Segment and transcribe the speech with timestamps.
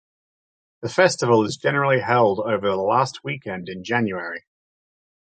[0.81, 4.43] The festival is generally held over the last weekend in January.